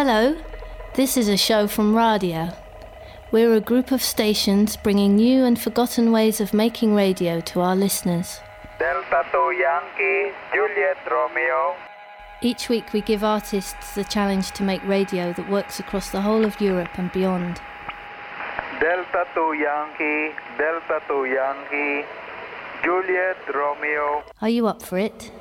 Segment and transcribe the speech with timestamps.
[0.00, 0.36] Hello,
[0.94, 2.54] this is a show from Radia.
[3.32, 7.74] We're a group of stations bringing new and forgotten ways of making radio to our
[7.74, 8.38] listeners.
[8.78, 11.74] Delta 2 Yankee, Juliet Romeo.
[12.40, 16.44] Each week we give artists the challenge to make radio that works across the whole
[16.44, 17.60] of Europe and beyond.
[18.80, 22.06] Delta 2 Yankee, Delta 2 Yankee,
[22.84, 24.22] Juliet Romeo.
[24.40, 25.32] Are you up for it?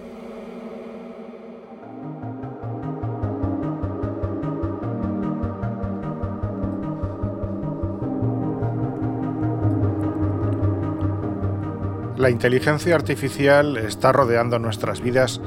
[12.18, 15.40] La inteligencia artificial está rodeando nuestras vidas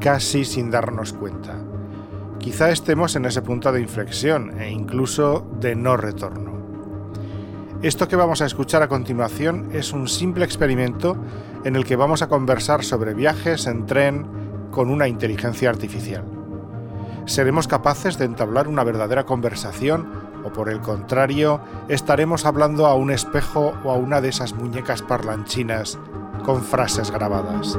[0.00, 1.56] casi sin darnos cuenta.
[2.38, 6.56] Quizá estemos en ese punto de inflexión e incluso de no retorno.
[7.82, 11.14] Esto que vamos a escuchar a continuación es un simple experimento
[11.64, 14.26] en el que vamos a conversar sobre viajes en tren
[14.70, 16.24] con una inteligencia artificial.
[17.26, 20.08] ¿Seremos capaces de entablar una verdadera conversación
[20.48, 25.02] o por el contrario estaremos hablando a un espejo o a una de esas muñecas
[25.02, 25.98] parlanchinas
[26.44, 27.78] con frases grabadas.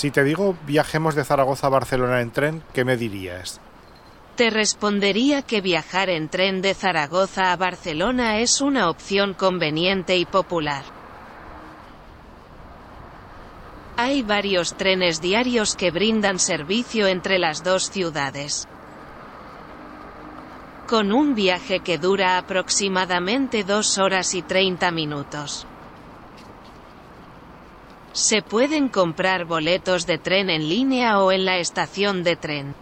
[0.00, 3.60] Si te digo viajemos de Zaragoza a Barcelona en tren, ¿qué me dirías?
[4.34, 10.24] Te respondería que viajar en tren de Zaragoza a Barcelona es una opción conveniente y
[10.24, 10.84] popular.
[13.98, 18.66] Hay varios trenes diarios que brindan servicio entre las dos ciudades.
[20.88, 25.66] Con un viaje que dura aproximadamente dos horas y 30 minutos.
[28.12, 32.74] Se pueden comprar boletos de tren en línea o en la estación de tren.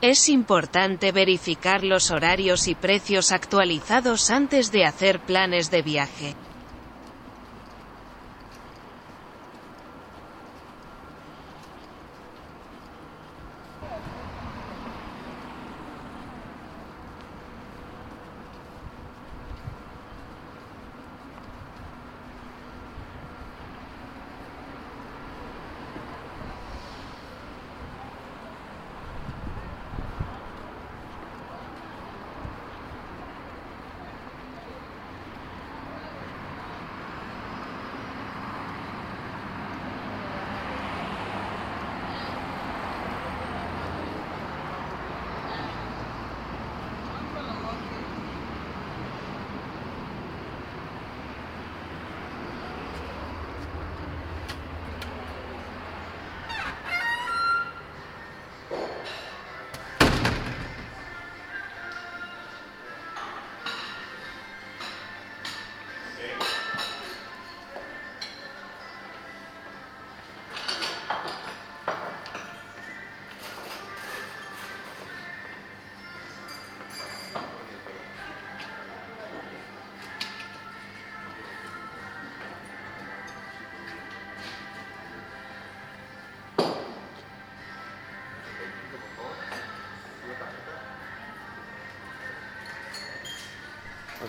[0.00, 6.49] Es importante verificar los horarios y precios actualizados antes de hacer planes de viaje.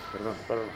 [0.00, 0.68] Perdón, perdón.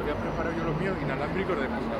[0.00, 1.98] Había preparado yo los míos inalámbricos de puta.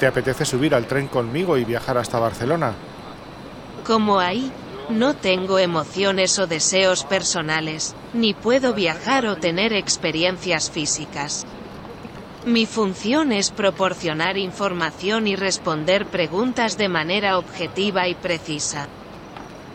[0.02, 2.74] ¿Te apetece subir al tren conmigo y viajar hasta Barcelona?
[3.84, 4.50] Como ahí,
[4.90, 11.46] no tengo emociones o deseos personales, ni puedo viajar o tener experiencias físicas.
[12.44, 18.88] Mi función es proporcionar información y responder preguntas de manera objetiva y precisa.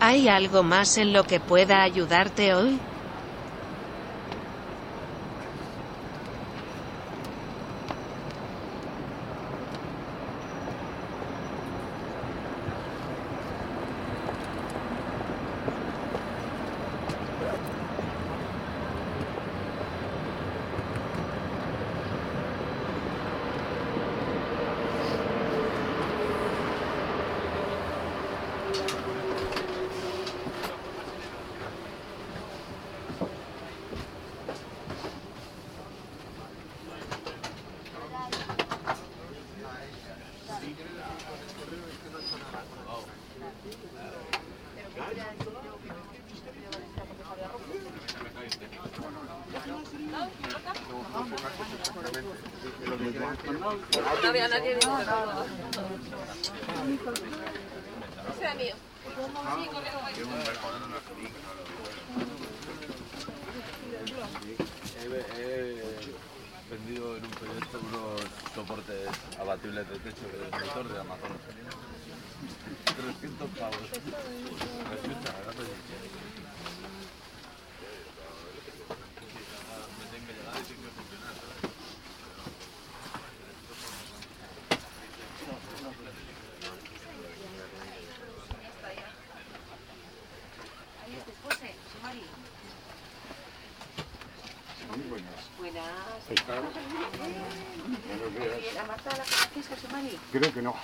[0.01, 2.81] ¿Hay algo más en lo que pueda ayudarte hoy?
[53.67, 53.99] He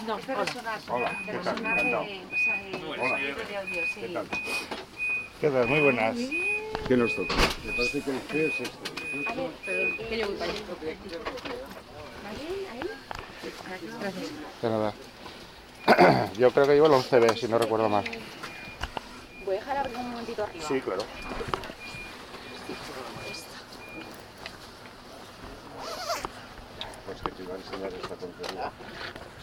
[0.08, 0.18] No.
[0.18, 0.80] No, personal.
[0.90, 1.58] Hola, ¿qué tal?
[1.60, 3.18] Hola.
[3.18, 4.02] de audio, sí.
[4.02, 4.28] ¿Qué tal?
[5.40, 5.68] ¿Qué tal?
[5.68, 6.18] Muy buenas.
[6.88, 7.36] ¿Qué nos toca?
[7.64, 9.30] Me parece que el que es este.
[9.30, 9.50] A ver,
[10.10, 10.62] que yo voy para allá.
[12.28, 12.68] ¿Ahí?
[12.72, 12.90] ¿Ahí?
[14.02, 14.30] Gracias.
[14.62, 14.94] De nada.
[16.38, 18.06] Yo creo que llevo el 11B, si no recuerdo mal.
[19.46, 20.66] Voy a dejar abrir un momentito arriba.
[20.66, 21.04] Sí, claro.
[27.06, 28.72] Pues que te iba a enseñar esta tontería.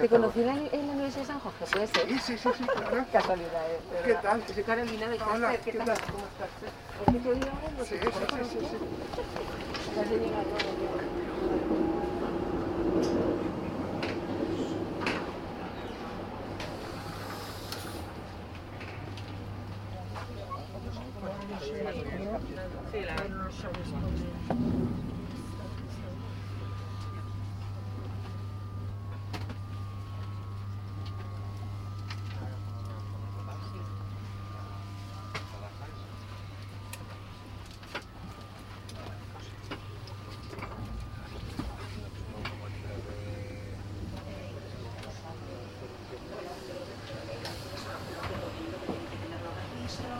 [0.00, 1.64] ¿Te conocí en la, en la Universidad de San Jorge?
[1.70, 2.08] ¿Puede ser?
[2.08, 3.06] Sí, sí, sí, sí, claro.
[3.12, 3.80] Casualidad, ¿eh?
[4.04, 4.42] ¿Qué tal?
[4.46, 5.60] Soy Carolina de Hola, Cáceres.
[5.64, 5.86] ¿qué tal?
[5.86, 6.48] ¿Cómo estás?
[7.02, 8.76] Es que te oí ahora, no Sí, sí, sí, sí, sí.
[9.96, 10.60] Ya se llega todo.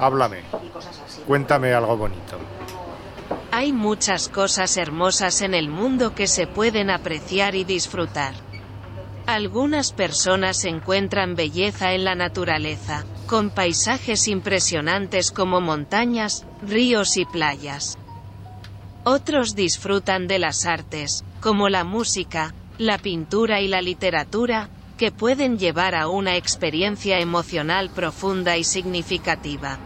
[0.00, 0.38] Háblame.
[1.26, 2.38] Cuéntame algo bonito.
[3.52, 8.32] Hay muchas cosas hermosas en el mundo que se pueden apreciar y disfrutar.
[9.26, 17.98] Algunas personas encuentran belleza en la naturaleza, con paisajes impresionantes como montañas, ríos y playas.
[19.04, 25.58] Otros disfrutan de las artes, como la música, la pintura y la literatura, que pueden
[25.58, 29.78] llevar a una experiencia emocional profunda y significativa.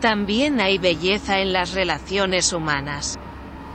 [0.00, 3.16] También hay belleza en las relaciones humanas.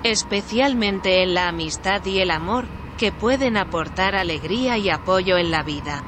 [0.04, 2.66] Especialmente en la amistad y el amor,
[2.98, 6.02] que pueden aportar alegría y apoyo en la vida.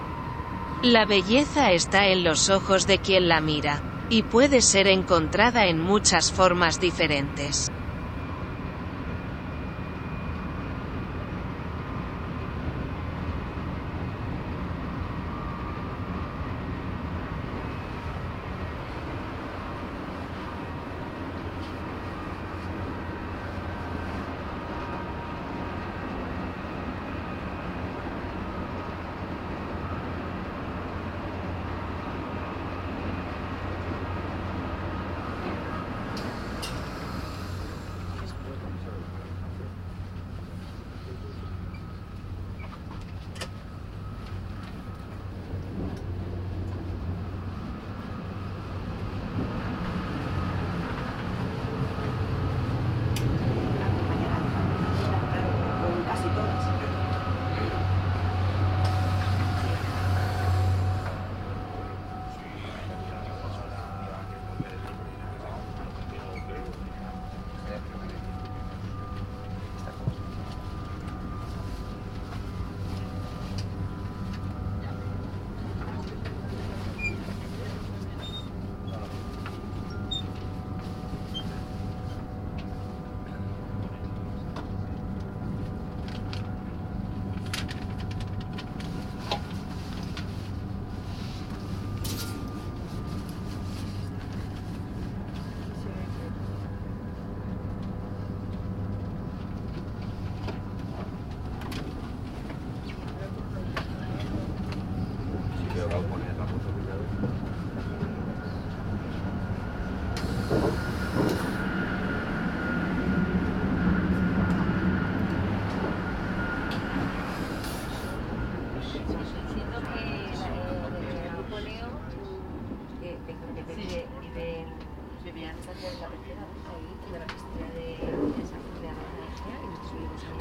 [0.83, 5.79] La belleza está en los ojos de quien la mira, y puede ser encontrada en
[5.79, 7.67] muchas formas diferentes.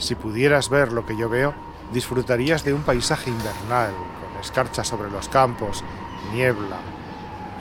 [0.06, 1.52] Si pudieras ver lo que yo veo,
[1.92, 5.82] disfrutarías de un paisaje invernal, con escarcha sobre los campos,
[6.32, 6.78] niebla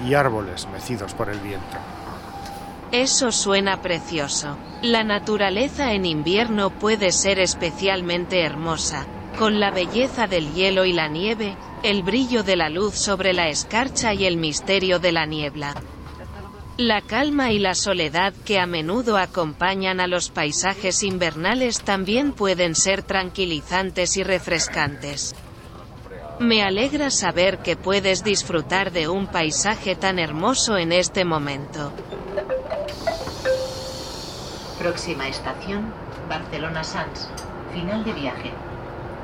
[0.07, 1.75] y árboles mecidos por el viento.
[2.91, 4.57] Eso suena precioso.
[4.83, 9.07] La naturaleza en invierno puede ser especialmente hermosa,
[9.39, 13.49] con la belleza del hielo y la nieve, el brillo de la luz sobre la
[13.49, 15.73] escarcha y el misterio de la niebla.
[16.77, 22.75] La calma y la soledad que a menudo acompañan a los paisajes invernales también pueden
[22.75, 25.35] ser tranquilizantes y refrescantes.
[26.37, 31.93] Me alegra saber que puedes disfrutar de un paisaje tan hermoso en este momento.
[34.77, 35.93] Próxima estación,
[36.27, 37.29] Barcelona Sans.
[37.73, 38.51] Final de viaje.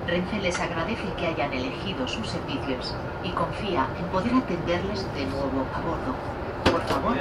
[0.07, 5.67] Renfe les agradece que hayan elegido sus servicios y confía en poder atenderles de nuevo
[5.73, 6.40] a bordo.
[6.71, 7.17] Por favor,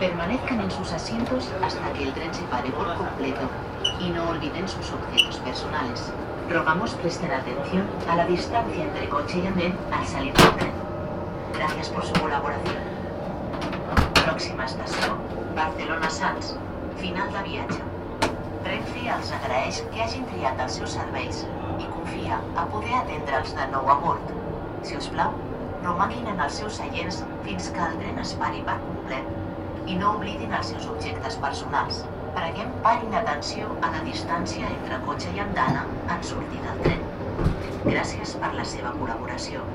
[0.00, 3.48] permanezcan en sus asientos hasta que el tren se pare por completo
[4.00, 6.12] y no olviden sus objetos personales.
[6.50, 10.72] Rogamos presten atención a la distancia entre coche y andén al salir del tren.
[11.54, 12.94] Gracias por su colaboración.
[14.24, 15.18] Pròxima estació,
[15.54, 16.56] Barcelona Sants.
[16.98, 17.82] Final de viatge.
[18.64, 21.42] Renfe els agraeix que hagin triat els seus serveis
[21.76, 24.32] i confia a poder atendre'ls de nou a bord.
[24.82, 25.36] Si us plau,
[25.84, 30.12] romanguin en els seus seients fins que el tren es pari per complet i no
[30.16, 32.02] oblidin els seus objectes personals.
[32.34, 35.84] Preguem parin atenció a la distància entre cotxe i andana
[36.16, 37.04] en sortir del tren.
[37.84, 39.66] Gràcies per la seva col·laboració.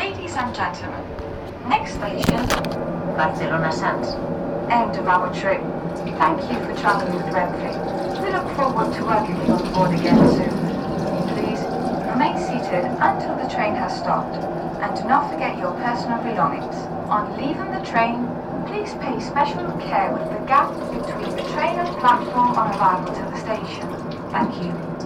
[0.00, 1.12] Ladies and gentlemen,
[1.68, 2.48] next station,
[3.20, 4.16] Barcelona Sants.
[4.70, 5.60] end of our trip.
[6.18, 8.22] Thank you for traveling with Renfe.
[8.22, 10.53] We look forward to working with you on board again soon.
[12.82, 16.74] Until the train has stopped and do not forget your personal belongings.
[17.08, 18.26] On leaving the train,
[18.66, 23.22] please pay special care with the gap between the train and platform on arrival to
[23.30, 23.88] the station.
[24.30, 25.03] Thank you.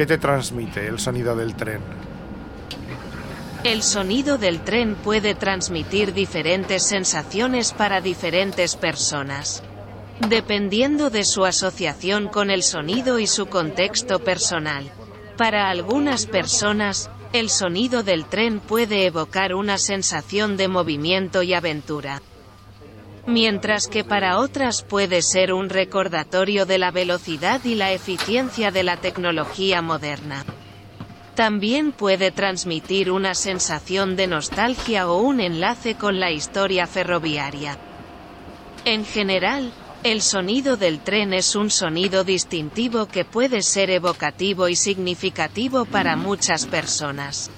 [0.00, 1.82] ¿Qué te transmite el sonido del tren?
[3.64, 9.62] El sonido del tren puede transmitir diferentes sensaciones para diferentes personas.
[10.26, 14.90] Dependiendo de su asociación con el sonido y su contexto personal.
[15.36, 22.22] Para algunas personas, el sonido del tren puede evocar una sensación de movimiento y aventura.
[23.30, 28.82] Mientras que para otras puede ser un recordatorio de la velocidad y la eficiencia de
[28.82, 30.44] la tecnología moderna.
[31.36, 37.78] También puede transmitir una sensación de nostalgia o un enlace con la historia ferroviaria.
[38.84, 44.74] En general, el sonido del tren es un sonido distintivo que puede ser evocativo y
[44.74, 47.48] significativo para muchas personas.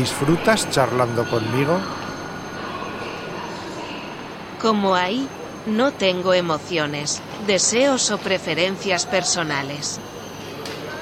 [0.00, 1.78] ¿Disfrutas charlando conmigo?
[4.58, 5.28] Como ahí,
[5.66, 10.00] no tengo emociones, deseos o preferencias personales.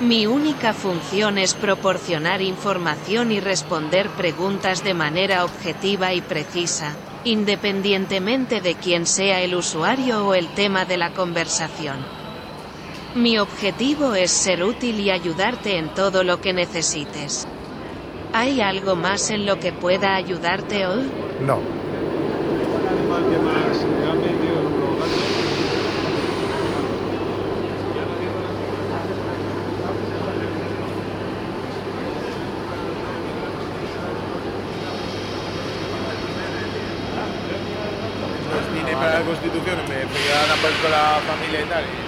[0.01, 8.61] Mi única función es proporcionar información y responder preguntas de manera objetiva y precisa, independientemente
[8.61, 11.99] de quién sea el usuario o el tema de la conversación.
[13.15, 17.47] Mi objetivo es ser útil y ayudarte en todo lo que necesites.
[18.33, 21.11] ¿Hay algo más en lo que pueda ayudarte hoy?
[21.41, 21.59] No.
[38.81, 42.08] Pues para la Constitución, me pegaron a con la familia y tal.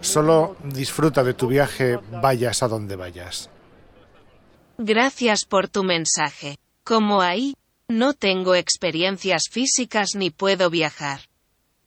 [0.00, 3.50] Solo disfruta de tu viaje, vayas a donde vayas.
[4.78, 6.58] Gracias por tu mensaje.
[6.84, 7.54] Como ahí,
[7.88, 11.20] no tengo experiencias físicas ni puedo viajar.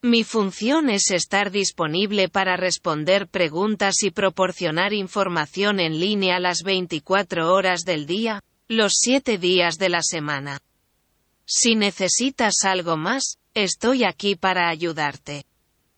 [0.04, 7.54] Mi función es estar disponible para responder preguntas y proporcionar información en línea las 24
[7.54, 10.60] horas del día, los 7 días de la semana.
[11.46, 15.46] Si necesitas algo más, estoy aquí para ayudarte.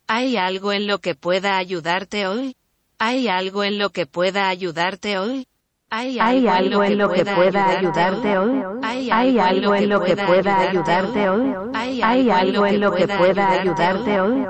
[0.06, 2.56] ¿Hay algo en lo que pueda ayudarte hoy?
[2.98, 5.46] ¿Hay algo en lo que pueda ayudarte hoy?
[5.88, 8.62] ¿Hay ¿Hay algo en lo que pueda ayudarte hoy?
[8.82, 11.54] ¿Hay algo en lo que pueda ayudarte hoy?
[11.74, 14.46] ¿Hay algo en lo que pueda ayudarte hoy?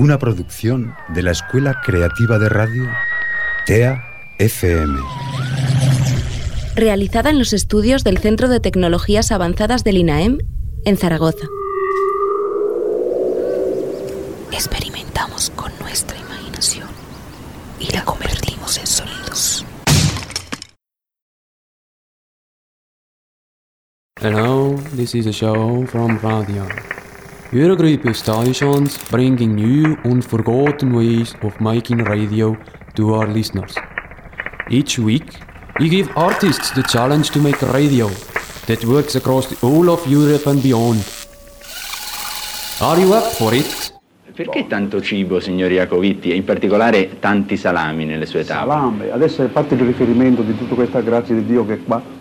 [0.00, 2.88] Una producción de la Escuela Creativa de Radio
[3.66, 4.02] TEA
[4.38, 4.98] FM.
[6.74, 10.38] Realizada en los estudios del Centro de Tecnologías Avanzadas del INAEM
[10.86, 11.46] en Zaragoza.
[14.50, 16.88] Experimentamos con nuestra imaginación
[17.78, 19.66] y la convertimos en sonidos.
[24.18, 26.66] Hello, this is a show from Radio.
[27.52, 32.56] Of stations bringing new, unforgotten ways of making radio
[32.94, 33.74] to our listeners.
[34.70, 35.34] Each week,
[35.80, 38.08] we give artists the challenge to make radio
[38.66, 41.04] that works across the whole of Europe and beyond.
[42.80, 43.98] Are you up for it?
[44.32, 48.78] Perché tanto cibo, signor Iacovitti, e in particolare tanti salami nelle sue tavole?
[48.78, 52.19] Salame, adesso è parte di riferimento di tutta questa grazia di Dio che è qua.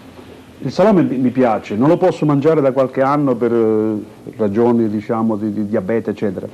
[0.61, 5.37] Il salame mi piace, non lo posso mangiare da qualche anno per eh, ragioni diciamo
[5.37, 6.47] di, di diabete eccetera.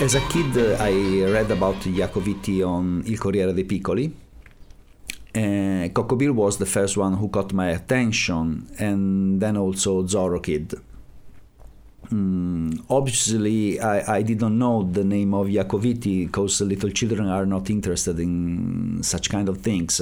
[0.00, 4.27] As a kid I read about Iacoviti on Il Corriere dei Piccoli.
[5.38, 10.42] Uh, Cocco Bill was the first one who caught my attention, and then also Zorry
[10.42, 10.74] Kid.
[12.10, 17.70] Mm, obviously, I, I didn't know the name of Jacovitti because little children are not
[17.70, 20.00] interested in such kind of things.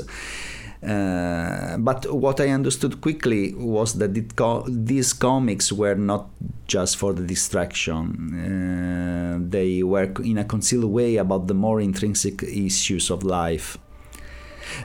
[0.82, 6.30] Uh, but what I understood quickly was that co- these comics were not
[6.66, 8.04] just for the distraction.
[8.38, 13.78] Uh, they were in a concealed way about the more intrinsic issues of life.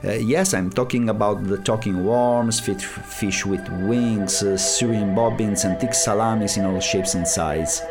[0.03, 5.79] Uh, yes, I'm talking about the talking worms, fish with wings, uh, Syrian bobbins, and
[5.79, 7.81] thick salamis in all shapes and sizes.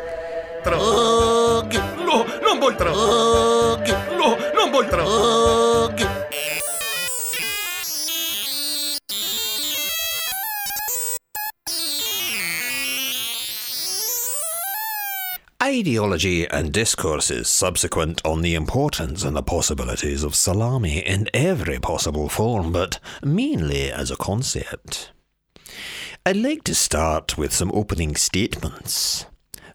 [0.63, 1.73] Drug!
[2.05, 3.50] No, non vuoi drug!
[15.81, 22.29] Ideology and discourses subsequent on the importance and the possibilities of salami in every possible
[22.29, 25.09] form, but mainly as a concept.
[26.23, 29.25] I'd like to start with some opening statements.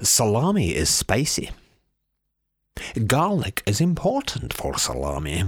[0.01, 1.51] Salami is spicy.
[3.09, 5.47] Garlic is important for salami.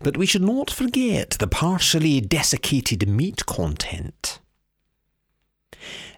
[0.00, 4.38] But we should not forget the partially desiccated meat content.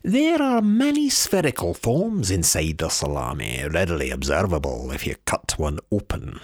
[0.03, 6.41] There are many spherical forms inside the salami, readily observable if you cut one open.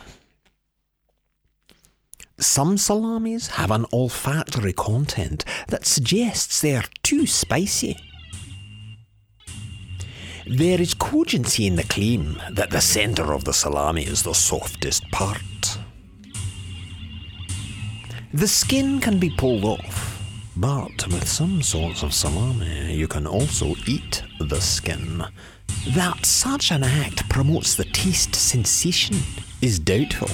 [2.39, 7.97] Some salamis have an olfactory content that suggests they are too spicy.
[10.47, 15.09] There is cogency in the claim that the centre of the salami is the softest
[15.11, 15.79] part.
[18.35, 20.14] The skin can be pulled off,
[20.57, 25.25] but with some sorts of salami, you can also eat the skin.
[25.91, 29.17] That such an act promotes the taste sensation
[29.61, 30.31] is doubtful.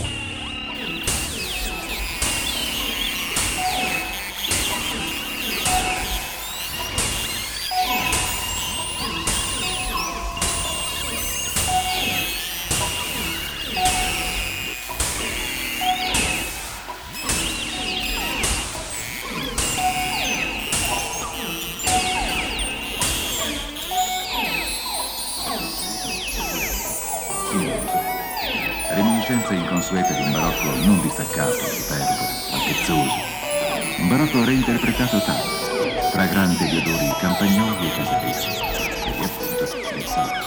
[34.50, 40.40] Reinterpretato tale, fragrante di odori campagnoli e casarecci, e appunto del salame.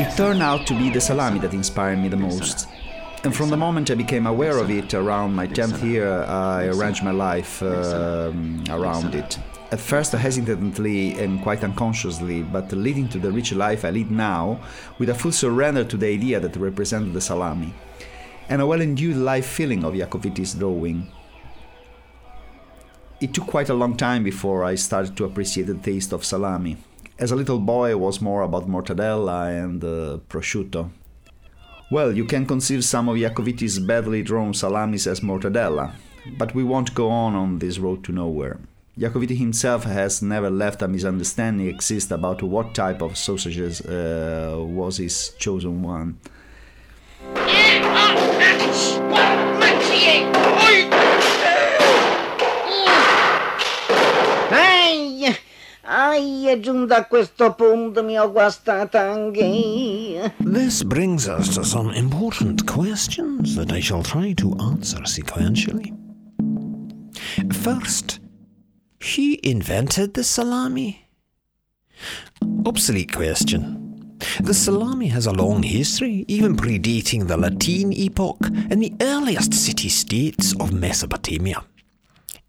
[0.00, 2.68] It turned out to be the salami that inspired me the most.
[3.24, 7.04] And from the moment I became aware of it around my 10th year, I arranged
[7.04, 9.38] my life um, around it.
[9.70, 14.58] At first, hesitantly and quite unconsciously, but leading to the rich life I lead now,
[14.98, 17.74] with a full surrender to the idea that represented the salami,
[18.48, 21.12] and a well endued life feeling of Jacovitti's drawing.
[23.22, 26.76] It took quite a long time before I started to appreciate the taste of salami.
[27.20, 30.90] As a little boy, it was more about mortadella and uh, prosciutto.
[31.88, 35.92] Well, you can conceive some of Jacovitti's badly drawn salamis as mortadella,
[36.36, 38.58] but we won't go on on this road to nowhere.
[38.98, 44.96] Jacovitti himself has never left a misunderstanding exist about what type of sausages uh, was
[44.96, 46.18] his chosen one.
[57.08, 60.32] Questo punto, guastata anche.
[60.38, 65.92] This brings us to some important questions that I shall try to answer sequentially.
[67.52, 68.20] First,
[69.00, 71.08] who invented the salami?
[72.64, 73.78] Obsolete question.
[74.40, 78.38] The salami has a long history, even predating the Latin epoch
[78.70, 81.62] and the earliest city states of Mesopotamia.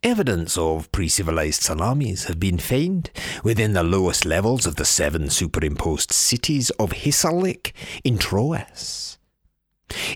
[0.04, 3.10] Evidence of pre civilized salamis have been found
[3.42, 7.72] within the lowest levels of the seven superimposed cities of Hisarlik
[8.04, 9.18] in Troas.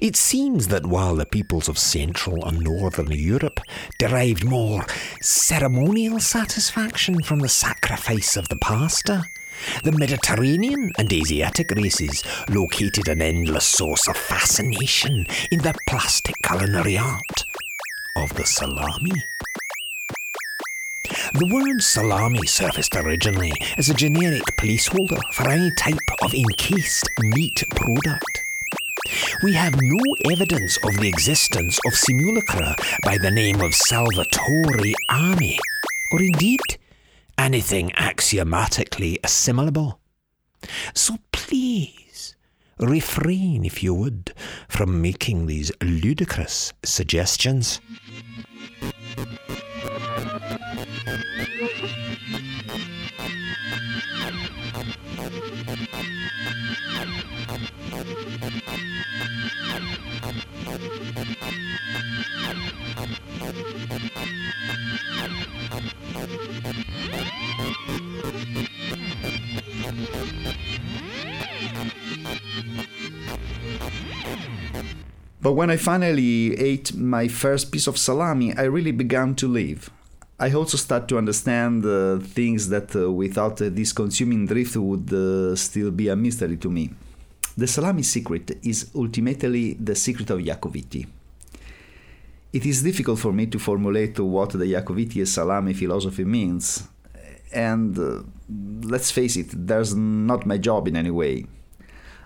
[0.01, 3.61] It seems that while the peoples of Central and Northern Europe
[3.97, 4.85] derived more
[5.21, 9.23] ceremonial satisfaction from the sacrifice of the pasta,
[9.85, 16.97] the Mediterranean and Asiatic races located an endless source of fascination in the plastic culinary
[16.97, 17.45] art
[18.17, 19.13] of the salami.
[21.37, 27.63] The word salami surfaced originally as a generic placeholder for any type of encased meat
[27.75, 28.43] product.
[29.43, 29.99] We have no
[30.31, 32.75] evidence of the existence of simulacra
[33.05, 35.59] by the name of Salvatore Ami,
[36.11, 36.59] or indeed
[37.37, 39.99] anything axiomatically assimilable.
[40.95, 42.35] So please,
[42.79, 44.33] refrain, if you would,
[44.67, 47.79] from making these ludicrous suggestions.
[75.47, 79.89] But when I finally ate my first piece of salami, I really began to live.
[80.37, 85.13] I also start to understand uh, things that uh, without uh, this consuming drift would
[85.13, 86.89] uh, still be a mystery to me.
[87.55, 91.07] The salami secret is ultimately the secret of Jacovitti.
[92.51, 96.89] It is difficult for me to formulate what the Jacovitti salami philosophy means,
[97.53, 98.21] and uh,
[98.81, 101.45] let's face it, there's not my job in any way.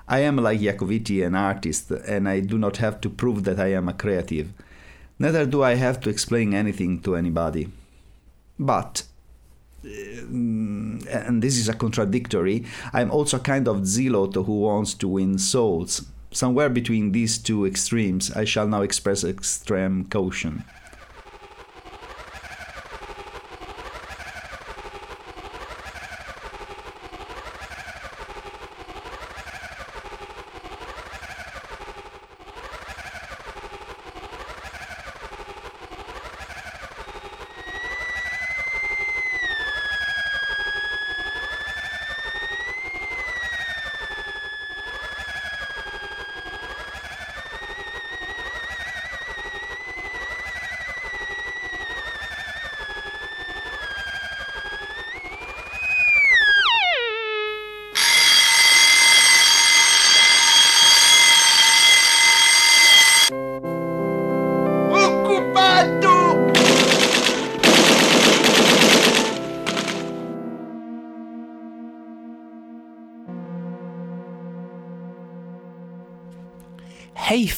[0.07, 3.73] I am like Jacovitti an artist, and I do not have to prove that I
[3.73, 4.51] am a creative.
[5.19, 7.69] Neither do I have to explain anything to anybody.
[8.59, 9.03] But,
[9.85, 15.07] uh, and this is a contradictory, I'm also a kind of zealot who wants to
[15.07, 16.05] win souls.
[16.31, 20.63] Somewhere between these two extremes, I shall now express extreme caution.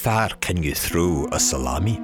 [0.04, 1.98] Far can you throw a salami?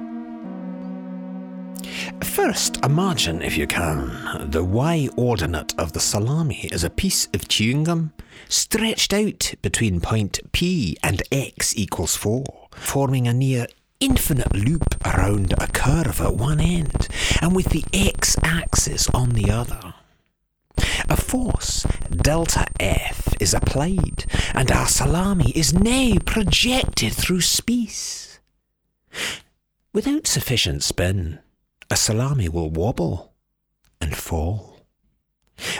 [2.22, 7.46] First, imagine, if you can, the y ordinate of the salami as a piece of
[7.46, 8.14] chewing gum
[8.48, 13.66] stretched out between point P and x equals 4, forming a near
[14.00, 17.06] infinite loop around a curve at one end,
[17.42, 19.92] and with the x axis on the other.
[21.10, 28.38] A force, delta F, is applied, and our salami is now projected through space.
[29.92, 31.40] Without sufficient spin,
[31.90, 33.32] a salami will wobble
[34.00, 34.86] and fall.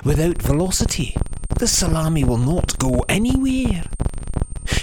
[0.05, 1.17] Without velocity,
[1.61, 3.85] the salami will not go anywhere.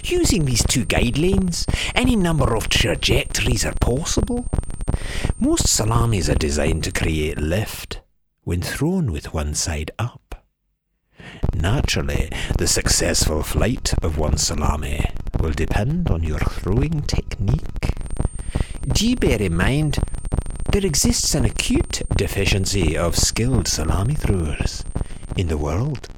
[0.05, 4.45] Using these two guidelines, any number of trajectories are possible.
[5.39, 7.99] Most salamis are designed to create lift
[8.43, 10.26] when thrown with one side up.
[11.55, 15.09] Naturally, the successful flight of one salami
[15.39, 17.93] will depend on your throwing technique.
[18.87, 19.99] Do bear in mind
[20.71, 24.83] there exists an acute deficiency of skilled salami throwers
[25.35, 26.09] in the world?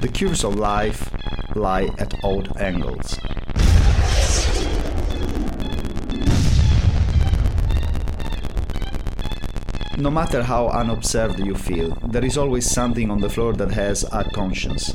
[0.00, 1.10] The curves of life
[1.54, 3.18] lie at odd angles.
[9.98, 14.04] No matter how unobserved you feel, there is always something on the floor that has
[14.12, 14.94] a conscience.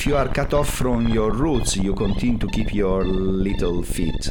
[0.00, 4.30] If you are cut off from your roots, you continue to keep your little feet.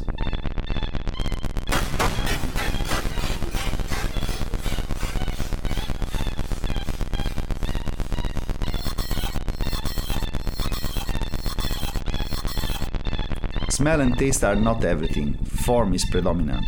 [13.69, 16.65] Smell and taste are not everything, form is predominant.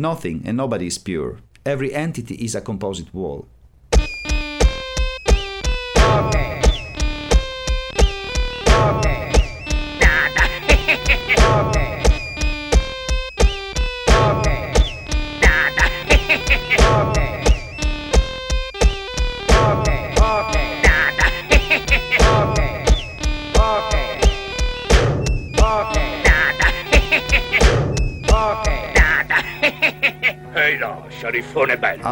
[0.00, 1.38] Nothing and nobody is pure.
[1.66, 3.48] Every entity is a composite wall.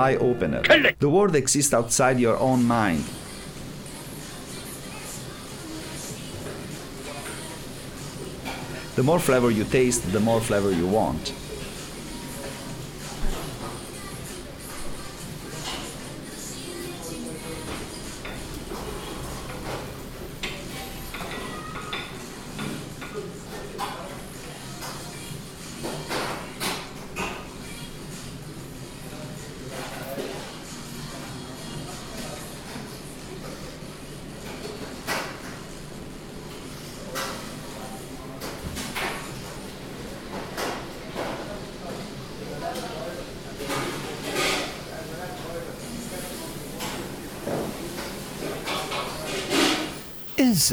[0.06, 0.62] Eye opener.
[1.00, 3.04] The world exists outside your own mind.
[8.94, 11.32] The more flavor you taste, the more flavor you want.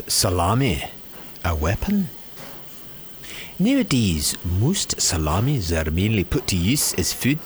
[0.08, 0.84] Salami
[1.46, 2.10] a weapon?
[3.60, 7.40] Nowadays, most salamis are mainly put to use as food.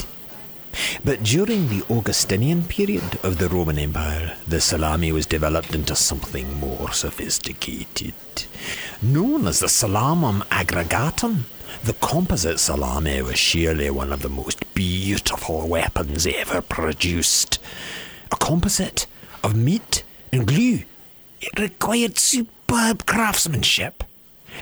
[1.04, 6.60] But during the Augustinian period of the Roman Empire, the salami was developed into something
[6.60, 8.14] more sophisticated.
[9.02, 11.44] Known as the salamum aggregatum,
[11.84, 17.60] the composite salami was surely one of the most beautiful weapons ever produced.
[18.32, 19.08] A composite
[19.44, 20.84] of meat and glue
[21.42, 24.04] it required superb craftsmanship.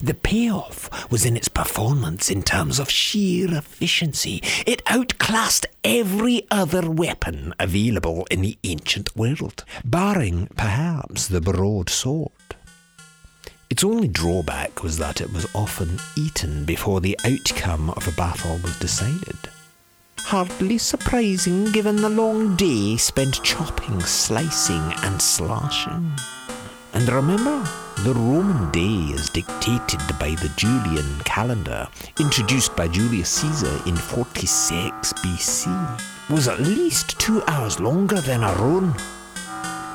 [0.02, 4.42] The payoff was in its performance in terms of sheer efficiency.
[4.66, 12.32] It outclassed every other weapon available in the ancient world, barring perhaps the broadsword.
[13.70, 18.58] Its only drawback was that it was often eaten before the outcome of a battle
[18.64, 19.38] was decided.
[20.20, 26.12] Hardly surprising given the long day spent chopping, slicing, and slashing.
[26.96, 27.62] And remember,
[28.04, 31.90] the Roman day is dictated by the Julian calendar,
[32.22, 38.58] introduced by Julius Caesar in 46 BC, was at least two hours longer than our
[38.60, 38.96] own.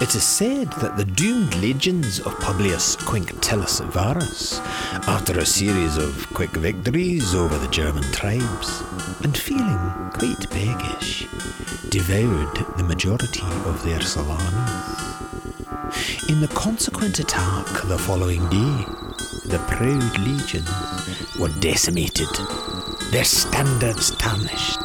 [0.00, 4.58] It is said that the doomed legions of Publius Quinctilius Varus,
[5.06, 8.82] after a series of quick victories over the German tribes,
[9.22, 9.78] and feeling
[10.14, 11.26] quite peckish,
[11.90, 15.10] devoured the majority of their salamis.
[16.30, 18.84] In the consequent attack the following day,
[19.44, 20.70] the proud legions
[21.38, 22.28] were decimated,
[23.10, 24.80] their standards tarnished,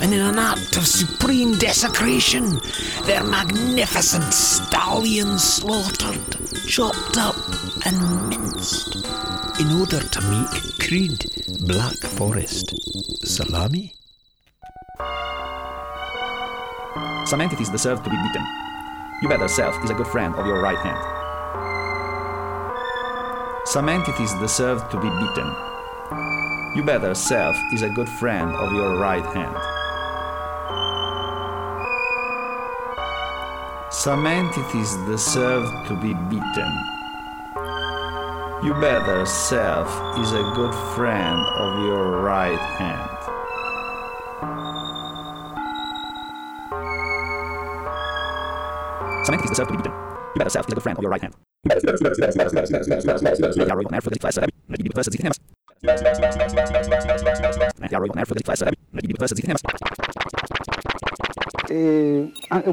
[0.00, 2.60] and in an act of supreme desecration,
[3.04, 6.20] their magnificent stallions slaughtered,
[6.66, 7.36] chopped up,
[7.84, 8.96] and minced,
[9.60, 11.24] in order to make Creed
[11.66, 12.72] Black Forest
[13.26, 13.94] salami.
[17.26, 18.46] Some entities deserve to be beaten.
[19.22, 20.98] You better self is a good friend of your right hand.
[23.66, 25.75] Some entities deserve to be beaten.
[26.10, 29.56] You better self is a good friend of your right hand.
[33.92, 36.72] Some entities deserve to be beaten.
[38.62, 39.88] You better self
[40.18, 43.10] is a good friend of your right hand.
[49.24, 49.92] Some entities deserve to be beaten.
[49.92, 51.34] You better self is a good friend of your right hand.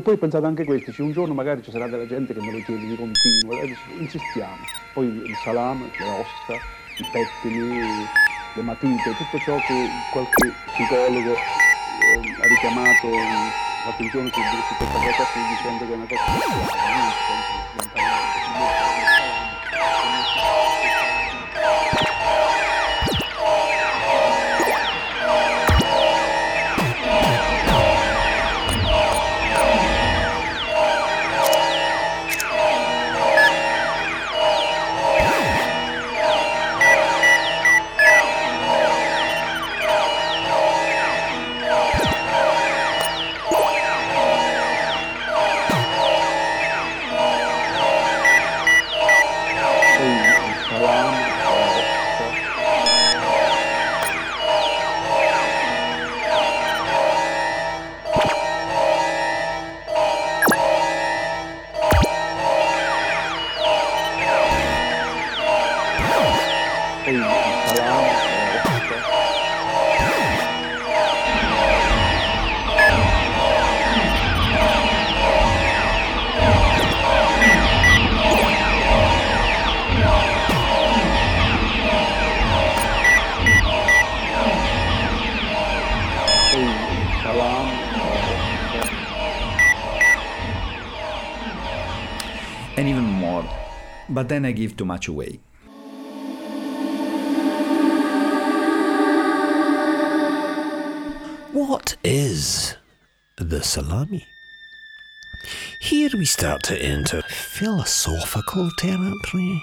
[0.03, 2.51] Poi ho pensato anche questo, se un giorno magari ci sarà della gente che me
[2.51, 4.57] lo chiede di continuo, eh, insistiamo.
[4.93, 7.79] Poi il salame, le ossa, i pettini,
[8.55, 13.07] le matite, tutto ciò che qualche psicologo eh, ha richiamato
[13.85, 16.23] l'attenzione su, su questa cosa qui dicendo che è una cosa
[17.95, 18.02] and
[94.33, 95.39] then I give too much away.
[101.51, 102.75] What is
[103.37, 104.25] the salami?
[105.81, 109.61] Here we start to enter philosophical territory.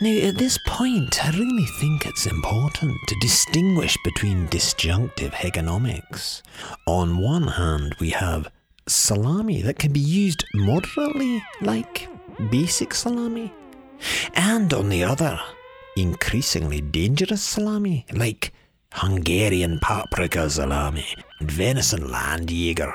[0.00, 6.42] Now, at this point, I really think it's important to distinguish between disjunctive hegonomics.
[6.86, 8.50] On one hand, we have
[8.86, 12.09] salami that can be used moderately, like
[12.48, 13.52] basic salami,
[14.34, 15.38] and on the other,
[15.96, 18.52] increasingly dangerous salami, like
[18.92, 21.06] Hungarian paprika salami
[21.38, 22.92] and venison landjäger.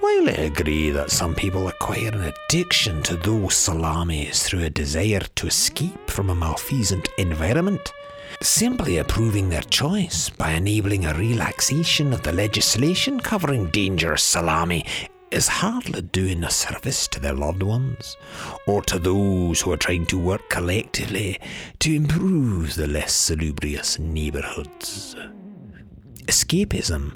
[0.00, 5.26] While I agree that some people acquire an addiction to those salamis through a desire
[5.34, 7.92] to escape from a malfeasant environment,
[8.40, 14.84] simply approving their choice by enabling a relaxation of the legislation covering dangerous salami
[15.30, 18.16] is hardly doing a service to their loved ones,
[18.66, 21.38] or to those who are trying to work collectively
[21.80, 25.16] to improve the less salubrious neighbourhoods.
[26.26, 27.14] Escapism,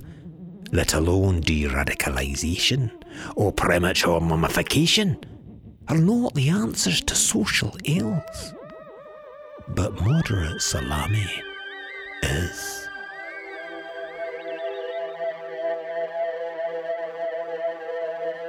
[0.72, 2.90] let alone de radicalisation
[3.36, 5.18] or premature mummification,
[5.88, 8.54] are not the answers to social ills.
[9.68, 11.30] But moderate salami
[12.22, 12.88] is.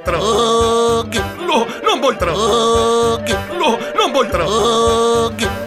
[0.03, 1.23] Droghe!
[1.39, 3.37] No, non vuoi droghe!
[3.57, 5.62] No, non vuoi troppo.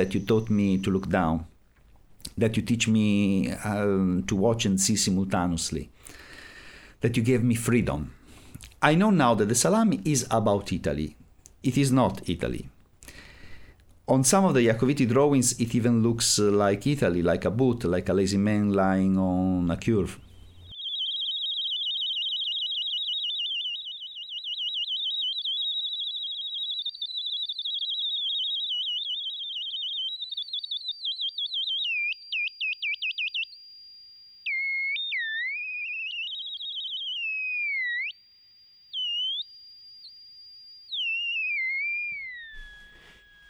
[0.00, 1.44] That you taught me to look down,
[2.38, 5.90] that you teach me um, to watch and see simultaneously,
[7.02, 8.14] that you gave me freedom.
[8.80, 11.16] I know now that the salami is about Italy.
[11.62, 12.70] It is not Italy.
[14.08, 17.84] On some of the Jacovitti drawings, it even looks uh, like Italy, like a boot,
[17.84, 20.18] like a lazy man lying on a curve.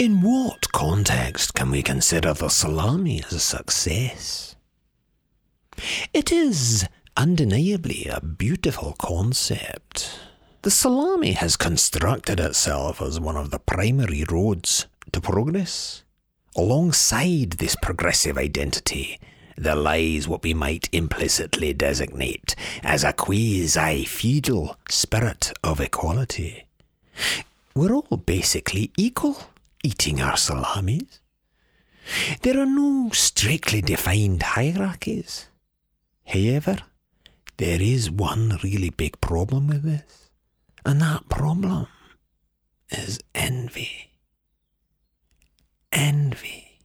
[0.00, 4.56] In what context can we consider the salami as a success?
[6.14, 6.86] It is
[7.18, 10.18] undeniably a beautiful concept.
[10.62, 16.02] The salami has constructed itself as one of the primary roads to progress.
[16.56, 19.20] Alongside this progressive identity,
[19.58, 26.64] there lies what we might implicitly designate as a quasi feudal spirit of equality.
[27.74, 29.36] We're all basically equal
[29.82, 31.20] eating our salamis.
[32.42, 35.46] There are no strictly defined hierarchies.
[36.26, 36.78] However,
[37.56, 40.30] there is one really big problem with this,
[40.84, 41.86] and that problem
[42.90, 44.12] is envy.
[45.92, 46.78] Envy.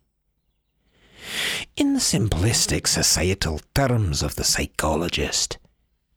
[1.76, 5.58] In the simplistic societal terms of the psychologist,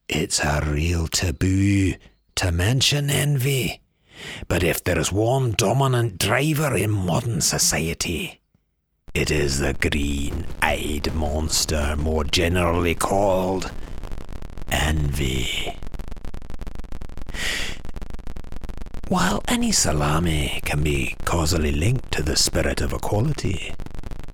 [0.09, 1.95] it's a real taboo
[2.37, 3.81] to mention envy.
[4.49, 8.41] But if there is one dominant driver in modern society,
[9.15, 13.73] it is the green eyed monster, more generally called
[14.71, 15.77] envy.
[19.09, 23.75] While any salami can be causally linked to the spirit of equality,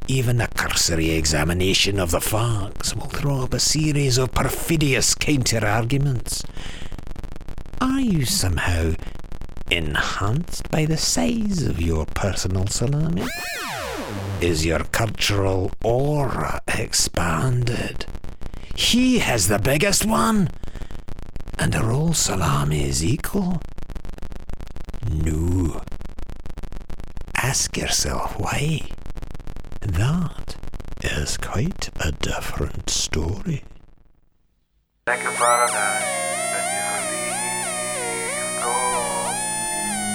[0.09, 5.65] even a cursory examination of the facts will throw up a series of perfidious counter
[5.65, 6.45] arguments.
[7.81, 8.95] Are you somehow
[9.71, 13.27] enhanced by the size of your personal salami?
[14.41, 18.07] Is your cultural aura expanded?
[18.77, 20.51] He has the biggest one,
[21.59, 23.61] and are all salamis equal?
[25.11, 25.83] No.
[27.37, 28.83] Ask yourself why.
[29.81, 30.57] That
[31.03, 33.65] is quite a different story.
[35.07, 36.14] Like a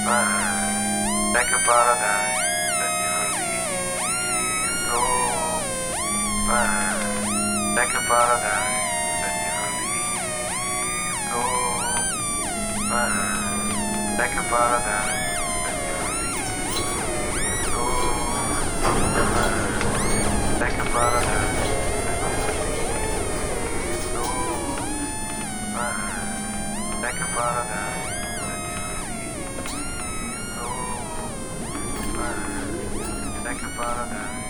[0.05, 0.23] by.
[1.33, 2.39] Like a paradise
[2.79, 3.73] that you leave
[4.89, 5.01] go
[6.47, 6.67] by.
[7.75, 8.89] Like a paradise
[9.21, 10.13] that you leave
[11.31, 11.41] go
[12.89, 13.09] by.
[14.19, 15.27] Like a paradise.
[27.01, 28.18] Like a paradise.
[33.45, 34.48] Like a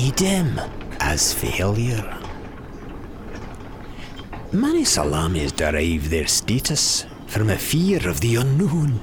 [0.00, 0.58] idem
[0.98, 2.18] as failure.
[4.50, 9.00] Many salamis derive their status from a fear of the unknown.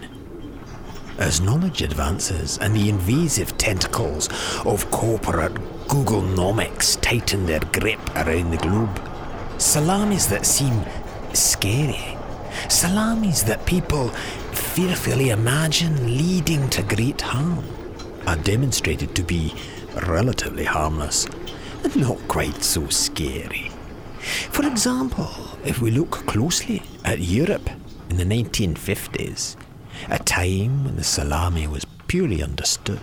[1.20, 4.28] As knowledge advances and the invasive tentacles
[4.66, 5.54] of corporate
[5.88, 9.00] Googlenomics tighten their grip around the globe,
[9.60, 10.84] salamis that seem
[11.34, 12.18] scary,
[12.70, 14.10] salamis that people
[14.52, 17.64] fearfully imagine leading to great harm,
[18.26, 19.54] are demonstrated to be
[20.06, 21.26] relatively harmless
[21.84, 23.72] and not quite so scary.
[24.52, 25.30] For example,
[25.66, 27.70] if we look closely at Europe
[28.10, 29.56] in the 1950s,
[30.10, 33.02] a time when the salami was purely understood,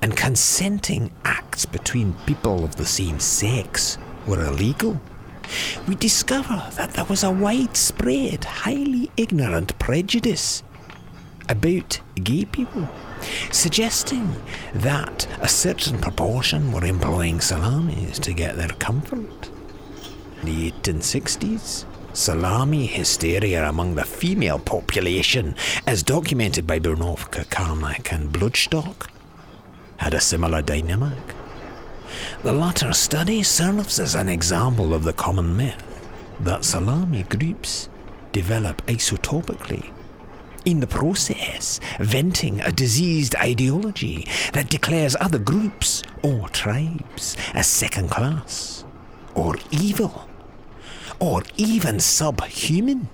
[0.00, 5.00] and consenting acts between people of the same sex were illegal,
[5.86, 10.62] we discover that there was a widespread, highly ignorant prejudice
[11.48, 12.88] about gay people,
[13.50, 14.34] suggesting
[14.74, 19.50] that a certain proportion were employing salamis to get their comfort.
[20.42, 25.54] In the 1860s, salami hysteria among the female population,
[25.86, 29.08] as documented by Burnovka, Karnak, and Bloodstock,
[29.98, 31.34] had a similar dynamic.
[32.42, 35.82] The latter study serves as an example of the common myth
[36.40, 37.88] that salami groups
[38.32, 39.90] develop isotopically,
[40.66, 48.10] in the process, venting a diseased ideology that declares other groups or tribes as second
[48.10, 48.84] class,
[49.34, 50.28] or evil,
[51.20, 53.08] or even subhuman.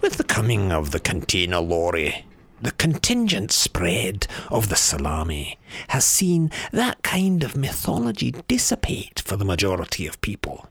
[0.00, 2.24] With the coming of the container lorry,
[2.60, 5.58] the contingent spread of the salami
[5.88, 10.68] has seen that kind of mythology dissipate for the majority of people,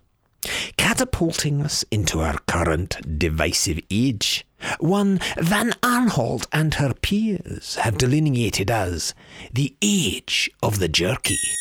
[0.76, 4.45] catapulting us into our current divisive age,
[4.80, 9.14] one Van Arnholt and her peers have delineated as
[9.53, 11.55] the age of the jerky.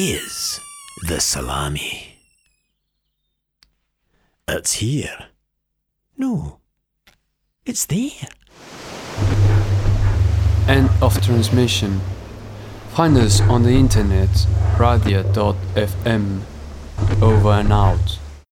[0.00, 0.60] Is
[1.08, 2.18] the salami?
[4.46, 5.26] It's here.
[6.16, 6.60] No,
[7.66, 8.28] it's there.
[10.68, 12.00] End of transmission.
[12.90, 14.28] Find us on the internet
[14.76, 16.42] radia.fm.
[17.20, 18.20] Over and out.